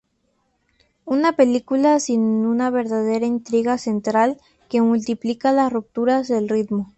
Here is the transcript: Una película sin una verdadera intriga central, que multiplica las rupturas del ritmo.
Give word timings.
Una 1.05 1.33
película 1.35 1.99
sin 1.99 2.21
una 2.23 2.71
verdadera 2.71 3.27
intriga 3.27 3.77
central, 3.77 4.37
que 4.67 4.81
multiplica 4.81 5.51
las 5.51 5.71
rupturas 5.71 6.27
del 6.27 6.49
ritmo. 6.49 6.89